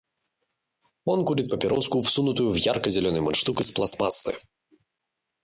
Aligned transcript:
Он 1.05 1.23
курит 1.25 1.51
папироску, 1.51 2.01
всунутую 2.01 2.51
в 2.51 2.55
ярко-зеленый 2.55 3.21
мундштук 3.21 3.61
из 3.61 3.69
пластмассы. 3.69 4.33